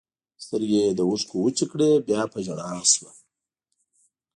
سترګې 0.43 0.79
یې 0.85 0.95
له 0.97 1.03
اوښکو 1.09 1.35
وچې 1.41 1.65
کړې، 1.71 1.91
بیا 2.07 2.21
په 2.31 2.37
ژړا 2.45 2.71
شوه. 2.93 3.11